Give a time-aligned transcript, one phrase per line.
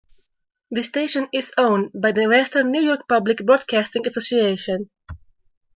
[0.71, 4.89] The station is owned by the Western New York Public Broadcasting Association.